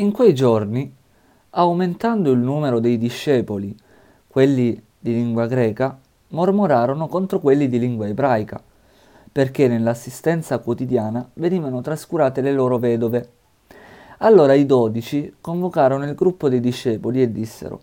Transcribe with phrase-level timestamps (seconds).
[0.00, 0.90] In quei giorni,
[1.50, 3.76] aumentando il numero dei discepoli,
[4.26, 8.62] quelli di lingua greca, mormorarono contro quelli di lingua ebraica,
[9.30, 13.28] perché nell'assistenza quotidiana venivano trascurate le loro vedove.
[14.20, 17.82] Allora i dodici convocarono il gruppo dei discepoli e dissero,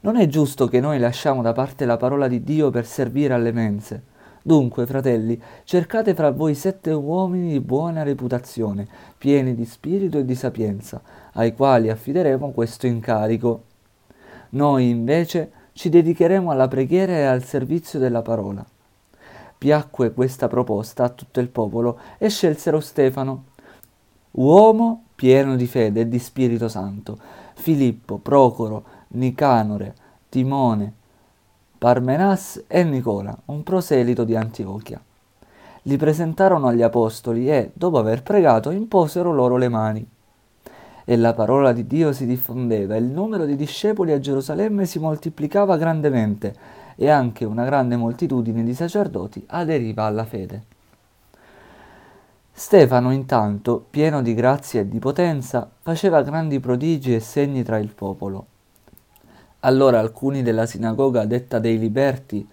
[0.00, 3.52] non è giusto che noi lasciamo da parte la parola di Dio per servire alle
[3.52, 4.02] mense.
[4.42, 10.34] Dunque, fratelli, cercate fra voi sette uomini di buona reputazione, pieni di spirito e di
[10.34, 11.00] sapienza,
[11.34, 13.62] ai quali affideremo questo incarico.
[14.50, 18.64] Noi, invece, ci dedicheremo alla preghiera e al servizio della parola.
[19.56, 23.44] Piacque questa proposta a tutto il popolo e scelsero Stefano,
[24.32, 27.16] uomo pieno di fede e di Spirito Santo,
[27.54, 29.94] Filippo, Procoro, Nicanore,
[30.28, 30.94] Timone,
[31.82, 35.02] Parmenas e Nicola, un proselito di Antiochia.
[35.82, 40.08] Li presentarono agli apostoli e, dopo aver pregato, imposero loro le mani.
[41.04, 45.00] E la parola di Dio si diffondeva, e il numero di discepoli a Gerusalemme si
[45.00, 46.54] moltiplicava grandemente,
[46.94, 50.62] e anche una grande moltitudine di sacerdoti aderiva alla fede.
[52.52, 57.92] Stefano intanto, pieno di grazia e di potenza, faceva grandi prodigi e segni tra il
[57.92, 58.46] popolo.
[59.64, 62.44] Allora alcuni della sinagoga detta dei Liberti,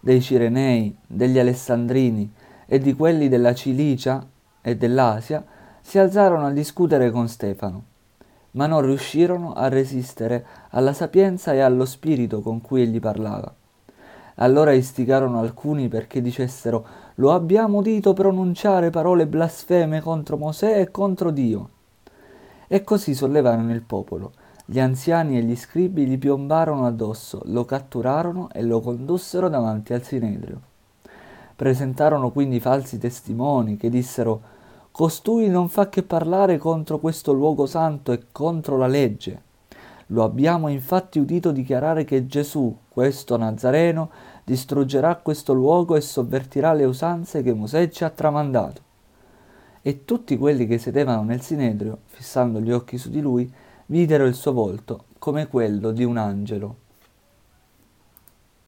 [0.00, 2.30] dei Cirenei, degli Alessandrini
[2.66, 4.26] e di quelli della Cilicia
[4.60, 5.42] e dell'Asia
[5.80, 7.84] si alzarono a discutere con Stefano,
[8.50, 13.50] ma non riuscirono a resistere alla sapienza e allo spirito con cui egli parlava.
[14.34, 21.30] Allora istigarono alcuni perché dicessero lo abbiamo udito pronunciare parole blasfeme contro Mosè e contro
[21.30, 21.70] Dio.
[22.66, 24.32] E così sollevarono il popolo
[24.70, 30.02] gli anziani e gli scribi gli piombarono addosso, lo catturarono e lo condussero davanti al
[30.02, 30.60] Sinedrio.
[31.56, 34.42] Presentarono quindi falsi testimoni che dissero
[34.90, 39.40] Costui non fa che parlare contro questo luogo santo e contro la legge.
[40.08, 44.10] Lo abbiamo infatti udito dichiarare che Gesù, questo Nazareno,
[44.44, 48.82] distruggerà questo luogo e sovvertirà le usanze che Mosè ci ha tramandato.
[49.80, 53.50] E tutti quelli che sedevano nel Sinedrio, fissando gli occhi su di lui,
[53.90, 56.76] videro il suo volto come quello di un angelo.